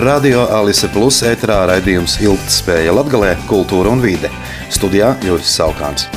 Radio 0.00 0.46
Alise 0.48 0.88
Plus 0.88 1.18
ēterā 1.28 1.58
raidījums 1.68 2.14
Ilgtspēja 2.24 2.94
Latgalē, 2.96 3.34
kultūra 3.50 3.92
un 3.92 4.00
vide. 4.00 4.32
Studijā 4.72 5.12
Juris 5.20 5.52
Saukāns. 5.52 6.08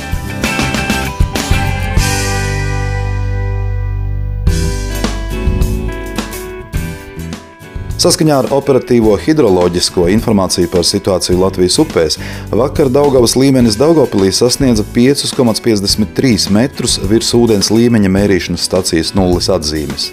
Saskaņā 8.06 8.34
ar 8.38 8.46
operatīvo 8.54 9.16
hidroloģisko 9.18 10.04
informāciju 10.14 10.68
par 10.70 10.84
situāciju 10.86 11.40
Latvijas 11.40 11.80
upēs, 11.82 12.16
vakar 12.54 12.86
Daugavas 12.94 13.32
līmenis 13.34 13.74
Daugopilī 13.80 14.28
sasniedza 14.30 14.84
5,53 14.94 16.52
metrus 16.54 17.00
virs 17.10 17.32
ūdens 17.34 17.72
līmeņa 17.74 18.12
mērīšanas 18.14 18.66
stacijas 18.68 19.10
nulles 19.18 19.50
atzīmes. 19.50 20.12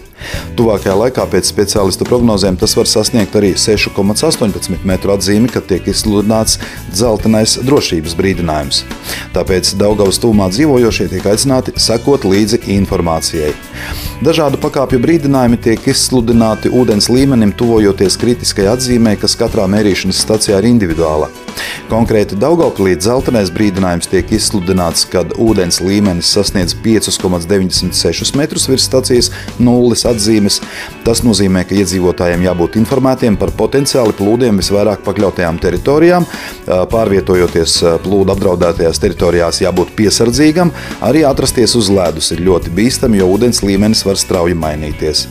Tuvākajā 0.57 0.95
laikā 1.03 1.27
pēc 1.35 1.51
speciālistu 1.51 2.07
prognozēm 2.09 2.57
tas 2.57 2.73
var 2.79 2.89
sasniegt 2.89 3.37
arī 3.37 3.51
6,18 3.61 4.81
metru 4.89 5.13
atzīmi, 5.13 5.51
kad 5.53 5.69
tiek 5.69 5.85
izsludināts 5.93 6.57
dzeltenais 6.95 7.59
drošības 7.61 8.17
brīdinājums. 8.17 8.81
Tāpēc 9.37 9.75
Daugavas 9.77 10.17
tūmā 10.23 10.49
dzīvojošie 10.55 11.11
tiek 11.13 11.29
aicināti 11.29 11.77
sekot 11.77 12.25
līdzi 12.25 12.63
informācijai. 12.79 13.53
Dažādu 14.23 14.55
pakāpju 14.61 15.01
brīdinājumi 15.03 15.57
tiek 15.59 15.87
izsludināti 15.91 16.69
ūdens 16.71 17.09
līmenim, 17.11 17.49
tuvojoties 17.59 18.15
kritiskai 18.21 18.69
atzīmē, 18.71 19.17
kas 19.19 19.33
katrā 19.35 19.65
mērīšanas 19.67 20.21
stacijā 20.23 20.61
ir 20.61 20.67
individuāla. 20.69 21.27
Konkrēti 21.91 22.37
Daugopilī 22.39 22.93
dzeltenais 22.95 23.51
brīdinājums 23.53 24.07
tiek 24.07 24.31
izsludināts, 24.33 25.03
kad 25.11 25.33
ūdens 25.35 25.81
līmenis 25.83 26.29
sasniedz 26.37 26.71
5,96 26.85 28.31
metrus 28.39 28.69
virs 28.71 28.85
stacijas 28.87 29.29
nulles 29.59 30.05
atzīmes. 30.07 30.61
Tas 31.03 31.25
nozīmē, 31.27 31.65
ka 31.67 31.75
iedzīvotājiem 31.81 32.45
jābūt 32.47 32.79
informētiem 32.79 33.35
par 33.41 33.51
potenciāli 33.59 34.15
plūdiem 34.15 34.61
visvairāk 34.63 35.03
pakļautajām 35.03 35.59
teritorijām. 35.67 36.29
Pārvietojoties 36.93 37.75
plūdu 38.07 38.37
apdraudētajās 38.37 39.03
teritorijās, 39.03 39.61
jābūt 39.65 39.93
piesardzīgam. 39.99 40.71
Arī 41.03 41.27
atrasties 41.27 41.75
uz 41.75 41.91
ledus 41.91 42.31
ir 42.31 42.45
ļoti 42.47 42.71
bīstami, 42.73 43.19
jo 43.19 43.29
ūdens 43.35 43.59
līmenis 43.67 44.05
var 44.07 44.12
strauji 44.19 44.57
mainīties. 44.57 45.27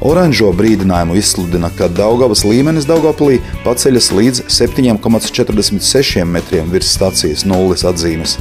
Oranžo 0.00 0.50
brīdinājumu 0.56 1.16
izsludina, 1.18 1.70
ka 1.74 1.88
Daugavas 1.92 2.44
līmenis 2.46 2.86
Daugavpilī 2.88 3.40
paceļas 3.64 4.10
līdz 4.14 4.42
7,46 4.54 6.24
metriem 6.28 6.70
virs 6.72 6.92
stacijas 6.94 7.44
nulles 7.48 7.84
atzīmes. 7.88 8.36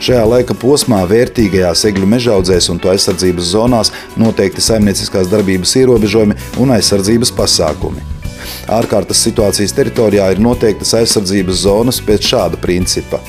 Šajā 0.00 0.22
laika 0.24 0.54
posmā 0.56 1.02
vērtīgajās 1.08 1.84
egļu 1.90 2.06
mežaudzēs 2.08 2.70
un 2.72 2.78
to 2.80 2.92
aizsardzības 2.92 3.50
zonās 3.52 3.92
noteikti 4.20 4.64
saimnieciskās 4.64 5.28
darbības 5.32 5.76
ierobežojumi 5.82 6.38
un 6.62 6.72
aizsardzības 6.76 7.34
pasākumi. 7.36 8.06
Ārkārtas 8.70 9.20
situācijas 9.26 9.74
teritorijā 9.76 10.30
ir 10.32 10.40
noteiktas 10.42 10.94
aizsardzības 10.96 11.64
zonas 11.64 12.00
pēc 12.04 12.30
šāda 12.32 12.60
principa. 12.62 13.20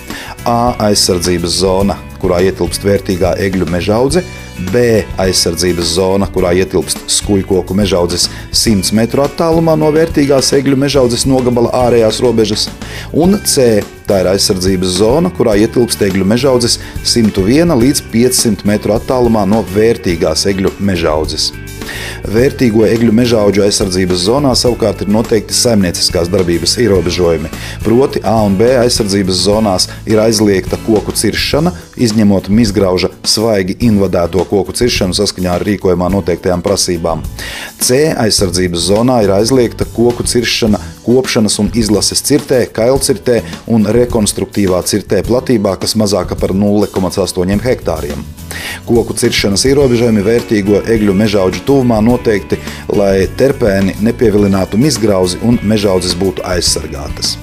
A 0.47 0.73
aizsardzības 0.87 1.59
zona, 1.63 1.97
kurā 2.21 2.39
ietilpst 2.47 2.85
vērtīgā 2.87 3.35
egļu 3.47 3.67
mežaudze, 3.71 4.23
B 4.71 5.01
aizsardzības 5.21 5.95
zona, 5.95 6.27
kurā 6.31 6.53
ietilpst 6.61 7.03
skujkoku 7.11 7.75
mežaudzes 7.77 8.27
100 8.51 8.93
metru 8.97 9.25
attālumā 9.25 9.77
no 9.79 9.89
vērtīgās 9.95 10.53
egļu 10.59 10.77
mežaudzes 10.83 11.25
nogabala 11.29 11.73
ārējās 11.85 12.21
robežas, 12.23 12.67
un 13.11 13.39
C 13.45 13.81
tā 14.11 14.21
ir 14.21 14.31
aizsardzības 14.33 14.95
zona, 14.99 15.31
kurā 15.33 15.55
ietilpst 15.63 16.01
egļu 16.03 16.27
mežaudzes 16.27 16.79
101 17.07 17.75
līdz 17.81 18.05
500 18.13 18.67
metru 18.67 18.97
attālumā 18.97 19.45
no 19.47 19.63
vērtīgās 19.75 20.47
egļu 20.51 20.73
mežaudzes. 20.83 21.51
Vērtīgo 22.31 22.83
egļu 22.87 23.13
mežaudžu 23.15 23.63
aizsardzības 23.65 24.25
zonā 24.27 24.51
savukārt 24.57 25.03
ir 25.03 25.11
noteikti 25.11 25.55
saimnieciskās 25.57 26.29
darbības 26.31 26.77
ierobežojumi. 26.83 27.51
Proti 27.85 28.21
A 28.27 28.37
un 28.45 28.57
B 28.59 28.69
aizsardzības 28.81 29.41
zonās 29.47 29.89
ir 30.09 30.21
aizliegta 30.21 30.79
koku 30.85 31.15
ciršana, 31.17 31.73
izņemot 31.97 32.51
mizgrauža 32.53 33.10
svaigi 33.27 33.77
invadēto 33.87 34.43
koku 34.49 34.73
ciršanu 34.77 35.15
saskaņā 35.17 35.57
ar 35.57 35.65
rīkojumā 35.67 36.09
noteiktajām 36.13 36.63
prasībām. 36.65 37.23
C 37.81 38.11
aizsardzības 38.13 38.87
zonā 38.91 39.21
ir 39.25 39.35
aizliegta 39.35 39.87
koku 39.95 40.25
ciršana 40.27 40.79
kopšanas 41.05 41.57
un 41.61 41.71
izlases 41.77 42.21
cirtē, 42.25 42.63
kailcirtē 42.73 43.41
un 43.73 43.87
rekonstruktīvā 43.89 44.81
cirtē 44.87 45.21
platībā, 45.27 45.75
kas 45.81 45.97
mazāka 45.99 46.37
par 46.37 46.53
0,8 46.55 47.65
hektāriem. 47.65 48.25
Koku 48.85 49.15
ciršanas 49.17 49.65
ierobežojumi 49.69 50.25
vērtīgo 50.25 50.83
egļu 50.95 51.15
mežaudžu 51.23 51.63
tuvumā 51.67 52.01
noteikti, 52.05 52.59
lai 52.93 53.27
terpēni 53.37 53.97
nepievilinātu 54.03 54.81
mizgrauzi 54.81 55.41
un 55.45 55.61
mežaudzes 55.63 56.17
būtu 56.19 56.45
aizsargātas. 56.55 57.37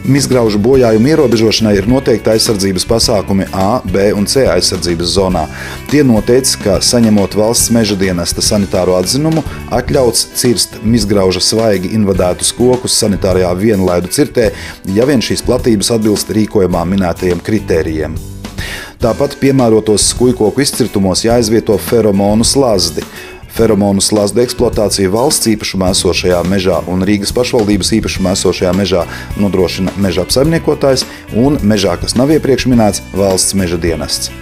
Mizgraužu 0.00 0.56
bojājumu 0.64 1.10
ierobežošanai 1.12 1.74
ir 1.76 1.86
noteikti 1.90 2.30
aizsardzības 2.32 2.86
pasākumi 2.88 3.44
A, 3.52 3.82
B 3.84 4.06
un 4.16 4.24
C 4.24 4.46
aizsardzības 4.48 5.12
zonā. 5.12 5.42
Tie 5.90 6.00
noteica, 6.06 6.56
ka 6.64 6.78
saņemot 6.80 7.36
valsts 7.36 7.68
meža 7.74 7.98
dienesta 8.00 8.40
sanitāro 8.40 8.96
atzinumu, 8.96 9.44
atļauts 9.68 10.30
cirst 10.40 10.80
mizgrauža 10.80 11.44
svaigi 11.44 11.92
invadētus 11.98 12.54
kokus 12.56 12.96
sanitārajā 12.96 13.52
vienlaidu 13.60 14.08
cirtē, 14.08 14.50
ja 14.88 15.04
vien 15.04 15.20
šīs 15.20 15.44
platības 15.44 15.92
atbilst 15.98 16.32
rīkojumā 16.32 16.86
minētajiem 16.94 17.44
kritērijiem. 17.44 18.16
Tāpat 19.00 19.38
piemērotos 19.40 20.10
skujkoku 20.14 20.60
izcirtumos 20.60 21.22
jāizvieto 21.24 21.76
feromonu 21.80 22.44
slazdi. 22.44 23.04
Feromonu 23.60 24.00
slazdu 24.00 24.40
eksploatācija 24.40 25.10
valsts 25.12 25.50
īpašumā 25.50 25.90
esošajā 25.92 26.38
mežā 26.48 26.78
un 26.88 27.04
Rīgas 27.04 27.34
pašvaldības 27.36 27.90
īpašumā 27.98 28.32
esošajā 28.32 28.70
mežā 28.78 29.02
nodrošina 29.36 29.92
meža 30.00 30.24
apsaimniekotājs 30.24 31.04
un 31.36 31.58
mežā, 31.60 31.98
kas 32.00 32.16
nav 32.16 32.32
iepriekš 32.32 32.70
minēts, 32.72 33.02
valsts 33.12 33.56
meža 33.60 33.76
dienests. 33.82 34.32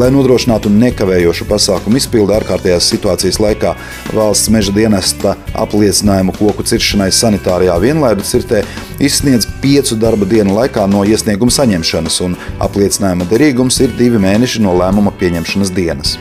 Lai 0.00 0.08
nodrošinātu 0.12 0.72
nekavējošu 0.72 1.44
pasākumu 1.50 2.00
izpildi 2.00 2.36
ārkārtējās 2.38 2.88
situācijas 2.94 3.40
laikā, 3.44 3.74
valsts 4.16 4.52
meža 4.54 4.72
dienesta 4.76 5.36
apliecinājumu 5.60 6.32
koku 6.38 6.64
ciršanai 6.64 7.10
sanitārijā 7.12 7.76
vienlaidu 7.84 8.24
cirtē 8.24 8.64
izsniedz 8.96 9.48
piecu 9.60 10.00
darba 10.00 10.28
dienu 10.28 10.56
laikā 10.56 10.86
no 10.88 11.04
iesnieguma 11.04 11.52
saņemšanas, 11.52 12.20
un 12.24 12.38
apliecinājuma 12.64 13.28
derīgums 13.28 13.82
ir 13.84 13.92
divi 14.00 14.22
mēneši 14.24 14.64
no 14.64 14.76
lēmuma 14.80 15.12
pieņemšanas 15.20 15.74
dienas. 15.76 16.16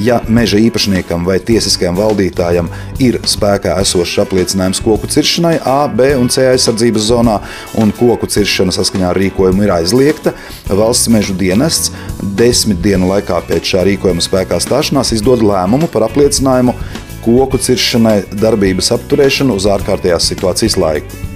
Ja 0.00 0.20
meža 0.28 0.58
īpašniekam 0.62 1.26
vai 1.28 1.38
tiesiskajam 1.44 1.98
valdītājam 1.98 2.70
ir 3.02 3.18
spēkā 3.28 3.76
esošs 3.82 4.18
apliecinājums 4.24 4.80
koku 4.84 5.10
ciršanai 5.12 5.58
A, 5.68 5.86
B 5.88 6.12
un 6.18 6.30
C 6.32 6.46
aizsardzības 6.50 7.08
zonā 7.10 7.38
un 7.80 7.92
koku 7.96 8.28
ciršana 8.30 8.74
saskaņā 8.74 9.10
ar 9.10 9.20
rīkojumu 9.20 9.66
ir 9.66 9.74
aizliegta, 9.76 10.34
valsts 10.68 11.10
mežu 11.12 11.36
dienests 11.38 11.92
desmit 12.38 12.80
dienu 12.84 13.10
laikā 13.12 13.42
pēc 13.48 13.74
šā 13.74 13.86
rīkojuma 13.90 14.24
spēkā 14.24 14.60
stāšanās 14.62 15.14
izdod 15.16 15.44
lēmumu 15.46 15.90
par 15.92 16.08
apliecinājumu 16.08 16.76
koku 17.22 17.60
ciršanai 17.62 18.22
darbības 18.34 18.90
apturēšanu 18.96 19.60
uz 19.60 19.68
ārkārtējās 19.70 20.32
situācijas 20.32 20.80
laiku 20.80 21.31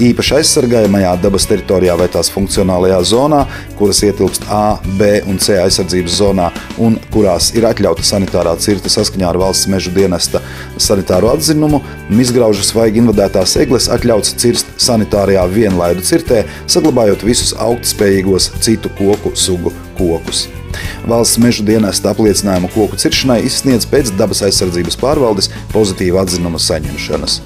īpaši 0.00 0.36
aizsargājamajā 0.38 1.12
dabas 1.22 1.46
teritorijā 1.50 1.96
vai 2.00 2.08
tās 2.12 2.30
funkcionālajā 2.32 3.00
zonā, 3.10 3.40
kuras 3.78 4.00
ietilpst 4.06 4.46
A, 4.52 4.78
B 4.98 5.20
un 5.28 5.40
C 5.42 5.58
aizsardzības 5.60 6.16
zonā 6.22 6.48
un 6.80 6.96
kurās 7.12 7.50
ir 7.56 7.66
atļauta 7.68 8.04
sanitārā 8.06 8.56
cirta 8.62 8.92
saskaņā 8.92 9.28
ar 9.28 9.40
valsts 9.42 9.68
mežu 9.72 9.92
dienesta 9.96 10.42
sanitāro 10.80 11.32
atzinumu, 11.34 11.82
izgraužas 12.20 12.72
vai 12.76 12.90
invadētās 13.00 13.56
egles 13.60 13.90
atļauts 13.92 14.34
cirst 14.40 14.72
sanitārijā 14.80 15.44
vienlaidu 15.52 16.04
cirtē, 16.06 16.44
saglabājot 16.70 17.26
visus 17.26 17.54
augtspējīgos 17.60 18.52
citu 18.64 18.92
koku 18.98 19.36
sugu 19.36 19.74
kokus. 20.00 20.46
Valsts 21.08 21.40
meža 21.42 21.64
dienesta 21.66 22.12
apliecinājumu 22.14 22.70
koku 22.74 22.98
ciršanai 23.00 23.40
izsniedz 23.48 23.88
pēc 23.90 24.12
dabas 24.18 24.42
aizsardzības 24.46 24.98
pārvaldes 25.00 25.50
pozitīva 25.74 26.24
atzinuma 26.24 26.60
saņemšanas. 26.62 27.40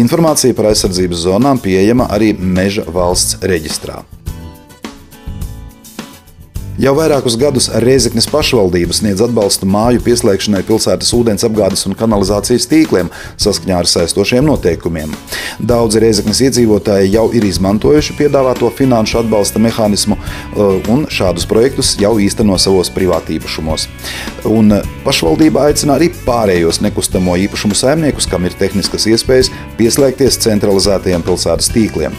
Informācija 0.00 0.56
par 0.56 0.70
aizsardzības 0.70 1.26
zonām 1.26 1.60
pieejama 1.60 2.08
arī 2.14 2.32
Meža 2.38 2.86
valsts 2.88 3.40
reģistrā. 3.42 4.00
Jau 6.80 6.94
vairākus 6.96 7.34
gadus 7.36 7.66
Reizeknas 7.84 8.24
pašvaldība 8.30 8.94
sniedz 8.96 9.20
atbalstu 9.20 9.66
māju 9.68 10.00
pieslēgšanai 10.06 10.62
pilsētas 10.64 11.10
ūdens 11.12 11.44
apgādes 11.44 11.82
un 11.84 11.92
kanalizācijas 11.98 12.64
tīkliem 12.70 13.10
saskaņā 13.36 13.82
ar 13.82 13.88
saistošiem 13.90 14.46
noteikumiem. 14.48 15.12
Daudzi 15.60 16.00
Reizeknas 16.00 16.40
iedzīvotāji 16.46 17.10
jau 17.12 17.26
ir 17.36 17.44
izmantojuši 17.50 18.16
piedāvāto 18.22 18.70
finanšu 18.78 19.20
atbalsta 19.20 19.60
mehānismu 19.60 20.16
uh, 20.16 20.78
un 20.88 21.04
šādus 21.12 21.44
projektus 21.50 21.98
jau 22.00 22.14
īsteno 22.16 22.56
savos 22.56 22.88
privātīpašumos. 22.96 23.84
Un 24.48 24.72
pašvaldība 25.04 25.66
aicina 25.68 25.98
arī 25.98 26.08
pārējos 26.24 26.80
nekustamo 26.80 27.34
īpašumu 27.44 27.76
saimniekus, 27.76 28.28
kam 28.30 28.46
ir 28.48 28.54
tehniskas 28.56 29.04
iespējas, 29.10 29.50
pieslēgties 29.76 30.38
centralizētajiem 30.40 31.24
pilsētas 31.26 31.68
tīkliem. 31.74 32.16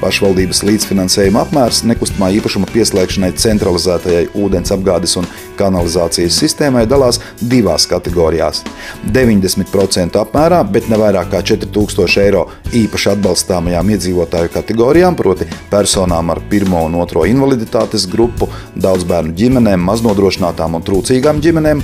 Pašvaldības 0.00 0.62
līdzfinansējuma 0.68 1.42
apmērs 1.42 1.82
nekustamā 1.88 2.30
īpašuma 2.38 2.70
pieslēgšanai 2.70 3.32
centralizētajai 3.42 4.28
ūdens 4.38 4.74
apgādes 4.76 5.16
un 5.18 5.26
kanalizācijas 5.58 6.38
sistēmai 6.42 6.86
dalās 6.86 7.20
divās 7.40 7.86
kategorijās- 7.90 8.62
90% 9.16 10.20
apmērā, 10.20 10.62
bet 10.70 10.88
ne 10.88 10.96
vairāk 10.96 11.30
kā 11.30 11.42
4000 11.42 12.20
eiro 12.22 12.46
īpaši 12.72 13.12
atbalstāmajām 13.14 13.90
iedzīvotāju 13.94 14.52
kategorijām, 14.54 15.16
proti 15.16 15.46
personām 15.70 16.30
ar 16.30 16.40
pirmo 16.50 16.84
un 16.84 16.94
otro 16.94 17.24
invaliditātes 17.24 18.06
grupu, 18.10 18.48
daudzbērnu 18.76 19.34
ģimenēm, 19.34 19.80
maznodrošinātām 19.90 20.74
un 20.74 20.82
trūcīgām 20.82 21.40
ģimenēm, 21.40 21.82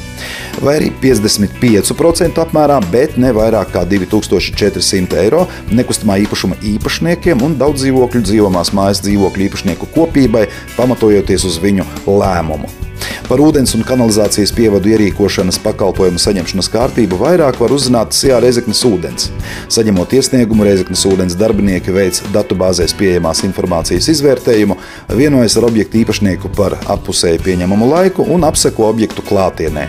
vai 0.63 0.77
arī 0.81 0.93
55% 1.03 2.39
apmērā, 2.45 2.81
bet 2.91 3.17
ne 3.17 3.33
vairāk 3.33 3.73
kā 3.73 3.85
2400 3.89 5.19
eiro 5.25 5.47
nekustamā 5.71 6.19
īpašuma 6.27 6.61
īpašniekiem 6.75 7.43
un 7.43 7.59
daudz 7.61 7.83
dzīvokļu 7.83 8.25
dzīvamās 8.29 8.73
mājas 8.77 9.03
dzīvokļu 9.07 9.49
īpašnieku 9.49 9.91
kopībai, 9.97 10.47
pamatojoties 10.77 11.49
uz 11.49 11.61
viņu 11.63 11.89
lēmumu. 12.07 12.92
Par 13.33 13.41
ūdens 13.41 13.71
un 13.73 13.81
kanalizācijas 13.81 14.51
pievadu 14.53 14.91
ierīkošanas 14.93 15.57
pakalpojumu 15.65 16.21
saņemšanas 16.21 16.67
kārtību 16.69 17.17
vairāk 17.17 17.57
var 17.63 17.73
uzzināt 17.73 18.13
SIA 18.13 18.43
Reizeknas 18.45 18.83
ūdens. 18.85 19.31
Saņemot 19.73 20.13
iesniegumu, 20.19 20.67
Reizeknas 20.69 21.07
ūdens 21.09 21.39
darbinieki 21.41 21.95
veic 21.97 22.21
datubāzēs 22.35 22.93
pieejamās 22.99 23.41
informācijas 23.49 24.11
izvērtējumu, 24.13 24.77
vienojas 25.17 25.57
ar 25.57 25.65
objektu 25.71 26.03
īpašnieku 26.03 26.53
par 26.59 26.77
appusēju 26.93 27.41
pieņemamu 27.47 27.89
laiku 27.95 28.29
un 28.37 28.45
apseko 28.51 28.91
objektu 28.91 29.25
klātienē. 29.25 29.87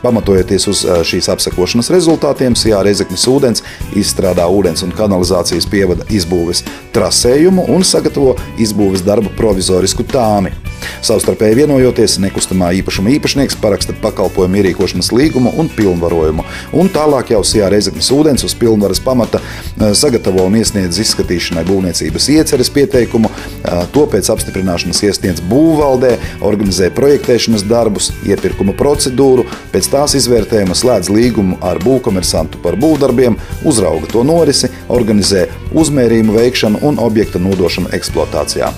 Pamatojoties 0.00 0.64
uz 0.72 0.80
šīs 1.10 1.28
apsekošanas 1.34 1.92
rezultātiem, 1.92 2.56
Sijā 2.56 2.80
Reizeknis 2.88 3.28
ūdens 3.28 3.66
izstrādā 4.00 4.48
ūdens 4.48 4.80
un 4.86 4.96
kanalizācijas 4.96 5.68
pievada 5.68 6.08
izbūves 6.08 6.64
trasējumu 6.96 7.68
un 7.68 7.84
sagatavo 7.84 8.38
izbūves 8.56 9.04
darbu 9.04 9.36
provizorisku 9.36 10.08
tāmi. 10.08 10.56
Savstarpēji 11.04 11.60
vienojoties, 11.62 12.18
nekustamā 12.22 12.70
īpašuma 12.80 13.12
īpašnieks 13.16 13.58
paraksta 13.62 13.94
pakalpojumu 14.02 14.60
ierīkošanas 14.60 15.10
līgumu 15.14 15.52
un 15.58 15.70
pilnvarojumu, 15.72 16.44
un 16.76 16.90
tālāk 16.92 17.32
jau 17.34 17.42
Sijā 17.46 17.70
Reizeknis 17.72 18.10
ūdens 18.14 18.44
uz 18.46 18.54
pilnvaras 18.58 19.00
pamata 19.02 19.40
sagatavo 19.98 20.44
un 20.48 20.58
iesniedz 20.58 20.98
izskatīšanai 21.04 21.64
būvniecības 21.68 22.28
ieceres 22.34 22.70
pieteikumu, 22.74 23.30
to 23.94 24.04
pēc 24.10 24.30
apstiprināšanas 24.34 25.02
iesniedz 25.06 25.44
būvvaldē, 25.50 26.14
organizē 26.44 26.90
projektēšanas 26.94 27.66
darbus, 27.68 28.10
iepirkuma 28.26 28.74
procedūru, 28.78 29.46
pēc 29.72 29.90
tās 29.94 30.16
izvērtējuma 30.18 30.76
slēdz 30.78 31.12
līgumu 31.14 31.60
ar 31.64 31.80
būvkomersantu 31.84 32.62
par 32.64 32.78
būvdarbiem, 32.80 33.38
uzrauga 33.68 34.10
to 34.12 34.26
norisi, 34.26 34.72
organizē 34.88 35.46
uzmērījumu 35.76 36.36
veikšanu 36.38 36.84
un 36.88 37.00
objekta 37.02 37.42
nodošanu 37.42 37.94
eksploatācijā. 37.98 38.72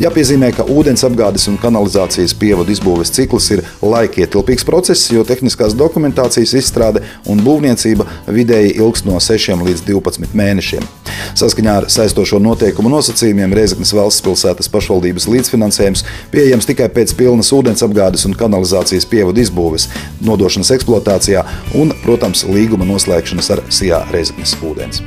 Jāpiezīmē, 0.00 0.48
ka 0.56 0.64
ūdens 0.64 1.04
apgādes 1.04 1.44
un 1.50 1.58
kanalizācijas 1.60 2.32
pievadu 2.40 2.72
izbūves 2.72 3.12
cikls 3.12 3.50
ir 3.52 3.62
laikietilpīgs 3.84 4.64
process, 4.64 5.10
jo 5.12 5.24
tehniskās 5.28 5.76
dokumentācijas 5.76 6.54
izstrāde 6.56 7.02
un 7.28 7.42
būvniecība 7.44 8.06
vidēji 8.32 8.78
ilgs 8.80 9.04
no 9.04 9.20
6 9.20 9.60
līdz 9.66 9.84
12 9.88 10.36
mēnešiem. 10.40 10.88
Saskaņā 11.36 11.76
ar 11.82 11.88
saistošo 11.92 12.40
noteikumu 12.42 12.92
nosacījumiem 12.94 13.54
Reizeknas 13.56 13.92
valsts 13.96 14.24
pilsētas 14.24 14.72
pašvaldības 14.72 15.28
līdzfinansējums 15.30 16.06
pieejams 16.32 16.68
tikai 16.70 16.88
pēc 16.96 17.14
pilnas 17.18 17.52
ūdens 17.54 17.84
apgādes 17.86 18.24
un 18.28 18.36
kanalizācijas 18.40 19.08
pievadu 19.10 19.44
izbūves, 19.44 19.90
nodošanas 20.24 20.72
eksploatācijā 20.78 21.44
un, 21.76 21.92
protams, 22.04 22.46
līguma 22.48 22.88
noslēgšanas 22.88 23.56
ar 23.56 23.66
Sijā 23.68 24.06
Reizeknas 24.14 24.56
ūdens. 24.64 25.04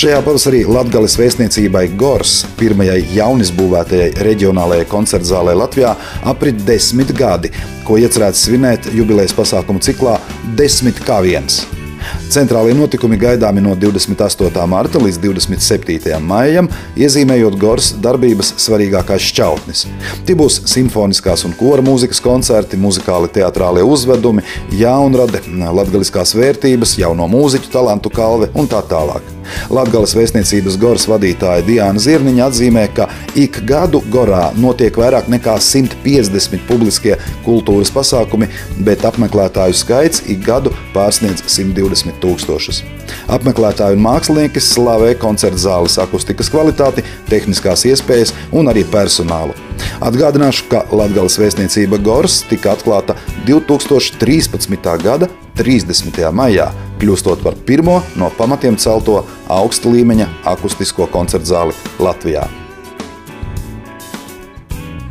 Šajā 0.00 0.22
pavasarī 0.24 0.60
Latvijas 0.64 1.12
vēstniecībai 1.20 1.82
Gors, 2.00 2.46
pirmajai 2.56 3.02
jaunizbūvētajai 3.18 4.22
reģionālajai 4.24 4.86
koncertzālē 4.88 5.52
Latvijā, 5.60 5.90
aprit 6.30 6.62
desmit 6.64 7.10
gadi, 7.18 7.50
ko 7.84 7.98
iecerēts 8.00 8.46
svinēt 8.46 8.86
jubilejas 8.96 9.34
pasākumu 9.36 9.82
ciklā 9.84 10.14
Desmit 10.56 11.02
kā 11.04 11.18
viens. 11.20 11.66
Centrālie 12.32 12.72
notikumi 12.78 13.18
gaidāmi 13.20 13.60
no 13.60 13.74
28. 13.76 14.62
marta 14.72 15.02
līdz 15.02 15.18
27. 15.20 16.16
maijam, 16.24 16.70
iezīmējot 16.96 17.58
Gors 17.60 17.90
darbības 18.00 18.54
svarīgākās 18.64 19.26
šķautnes. 19.34 19.82
Tie 20.24 20.38
būs 20.38 20.62
simfoniskās 20.70 21.44
un 21.44 21.52
kora 21.60 21.84
mūzikas 21.84 22.22
koncerti, 22.24 22.80
muzikāli 22.80 23.28
teatrālie 23.36 23.84
uzvedumi, 23.84 24.46
jaunrade, 24.80 25.44
latgaliskās 25.60 26.32
vērtības, 26.40 26.96
jauno 27.04 27.28
mūziķu 27.36 27.74
talantu 27.76 28.14
kalve 28.16 28.48
un 28.56 28.72
tā 28.72 28.80
tālāk. 28.88 29.28
Latvijas 29.70 30.14
vēstniecības 30.18 30.78
Goras 30.80 31.06
vadītāja 31.10 31.64
Diana 31.66 32.00
Zirniņa 32.02 32.46
atzīmē, 32.50 32.86
ka 32.96 33.08
ik 33.38 33.60
gadu 33.68 34.02
Gorā 34.12 34.50
notiek 34.58 34.96
vairāk 35.00 35.30
nekā 35.32 35.56
150 35.60 36.66
publiskie 36.68 37.16
kultūras 37.46 37.92
pasākumi, 37.94 38.50
bet 38.86 39.04
apmeklētāju 39.08 39.76
skaits 39.76 40.24
ik 40.30 40.44
gadu 40.46 40.74
pārsniedz 40.94 41.44
120 41.46 42.20
tūkstošus. 42.22 42.82
Apmeklētāji 43.30 43.98
un 43.98 44.04
mākslinieki 44.04 44.62
slavē 44.62 45.14
koncerta 45.20 45.60
zāles 45.60 45.98
akustikas 46.02 46.50
kvalitāti, 46.52 47.04
tehniskās 47.30 47.86
iespējas 47.90 48.34
un 48.56 48.70
arī 48.70 48.84
personālu. 48.90 49.56
Atgādināšu, 50.04 50.68
ka 50.70 50.84
Latvijas 50.92 51.38
vēstniecība 51.40 52.00
Gors 52.04 52.42
tika 52.50 52.74
atklāta 52.76 53.16
2013. 53.48 54.94
gada 55.02 55.30
30. 55.58 56.22
maijā, 56.36 56.70
kļūstot 57.00 57.44
par 57.44 57.58
pirmo 57.66 58.00
no 58.20 58.30
pamatiem 58.38 58.78
celto 58.80 59.22
augsta 59.48 59.92
līmeņa 59.92 60.30
akustisko 60.52 61.08
koncertu 61.12 61.54
zāli 61.54 61.78
Latvijā. 62.02 62.48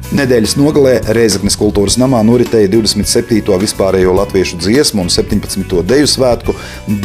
Nedēļas 0.09 0.55
nogalē 0.57 0.95
Reizeknas 1.13 1.53
kultūras 1.53 1.93
namā 2.01 2.23
noritēja 2.25 2.71
27. 2.73 3.43
vispārējo 3.61 4.15
latviešu 4.17 4.57
dziesmu 4.57 5.03
un 5.05 5.11
17. 5.13 5.83
deju 5.85 6.09
svētku, 6.09 6.55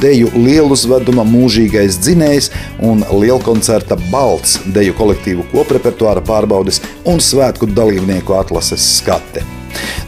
deju 0.01 0.31
lieluzveduma 0.33 1.27
mūžīgais 1.29 1.99
dzinējs 2.01 2.49
un 2.81 3.05
lielkoncerta 3.13 4.01
balts 4.09 4.57
deju 4.73 4.97
kolektīvu 4.97 5.45
koprepertuāra 5.53 6.25
pārbaudes 6.25 6.81
un 7.05 7.21
svētku 7.21 7.69
dalībnieku 7.77 8.39
atlases 8.41 8.89
skate. 9.03 9.45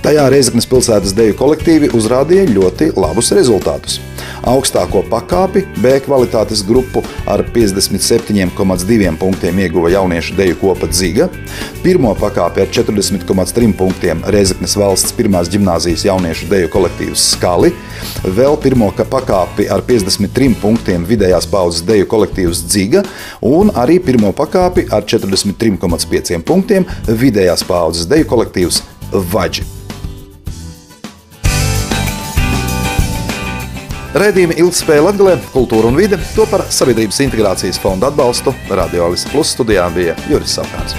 Tajā 0.01 0.31
Reizeknas 0.33 0.69
pilsētas 0.71 1.13
deju 1.17 1.37
kolektīvi 1.37 1.93
uzrādīja 2.01 2.49
ļoti 2.49 2.95
labus 2.97 3.35
rezultātus. 3.37 4.01
Augstāko 4.47 5.01
pakāpi 5.11 5.65
B 5.83 5.97
kvalitātes 6.05 6.61
grupu 6.63 7.01
ar 7.27 7.43
57,2 7.51 9.09
punktiem 9.19 9.59
ieguva 9.65 9.91
jauniešu 9.91 10.37
deju 10.39 10.59
kopa 10.61 10.87
Dziga, 10.87 11.27
pirmo 11.83 12.13
pakāpi 12.15 12.63
ar 12.63 12.71
40,3 12.71 13.73
punktiem 13.75 14.23
Reizeknas 14.31 14.77
valsts 14.79 15.15
pirmās 15.19 15.51
ģimnāzijas 15.51 16.07
jauniešu 16.07 16.47
deju 16.53 16.71
kolektīvs 16.71 17.27
Skali, 17.33 17.73
vēl 18.23 18.55
pirmo 18.63 18.93
pakāpi 18.97 19.67
ar 19.67 19.83
53 19.89 20.55
punktiem 20.63 21.07
vidējās 21.11 21.51
paudzes 21.51 21.83
deju 21.89 22.07
kolektīvs 22.15 22.63
Dziga 22.71 23.03
un 23.43 23.75
arī 23.75 23.99
pirmo 23.99 24.31
pakāpi 24.31 24.87
ar 24.95 25.03
43,5 25.03 26.39
punktiem 26.47 26.87
vidējās 27.07 27.67
paudzes 27.67 28.07
deju 28.07 28.31
kolektīvs 28.31 28.85
Vaģi. 29.11 29.76
Raidījumi 34.17 34.57
Ilgspēja 34.63 35.03
Latvijā, 35.05 35.35
Kultūra 35.53 35.91
un 35.91 35.99
Vide 35.99 36.17
to 36.33 36.47
par 36.49 36.65
Sabiedrības 36.73 37.21
integrācijas 37.27 37.81
fonda 37.83 38.09
atbalstu 38.09 38.55
Radio 38.73 39.11
Alisa 39.11 39.29
Plus 39.33 39.53
studijā 39.53 39.91
bija 39.93 40.17
Juris 40.31 40.57
Saukāns. 40.57 40.97